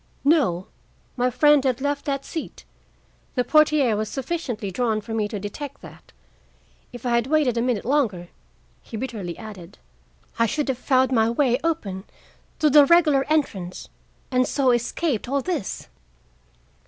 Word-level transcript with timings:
"No, 0.25 0.65
my 1.15 1.29
friend 1.29 1.63
had 1.63 1.79
left 1.79 2.05
that 2.05 2.25
seat. 2.25 2.65
The 3.35 3.43
portiere 3.43 3.95
was 3.95 4.09
sufficiently 4.09 4.71
drawn 4.71 4.99
for 4.99 5.13
me 5.13 5.27
to 5.27 5.39
detect 5.39 5.81
that. 5.83 6.11
If 6.91 7.05
I 7.05 7.11
had 7.11 7.27
waited 7.27 7.55
a 7.55 7.61
minute 7.61 7.85
longer," 7.85 8.29
he 8.81 8.97
bitterly 8.97 9.37
added, 9.37 9.77
"I 10.39 10.47
should 10.47 10.69
have 10.69 10.79
found 10.79 11.11
my 11.11 11.29
way 11.29 11.59
open 11.63 12.05
to 12.57 12.71
the 12.71 12.87
regular 12.87 13.25
entrance, 13.31 13.89
and 14.31 14.47
so 14.47 14.71
escaped 14.71 15.29
all 15.29 15.43
this." 15.43 15.87